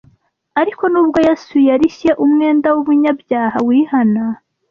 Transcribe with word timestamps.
Ariko 0.61 0.83
nubwo 0.91 1.17
Yesu 1.27 1.53
yarishye 1.69 2.11
umwenda 2.23 2.67
w’umunyabyaha 2.75 3.57
wihana, 3.67 4.23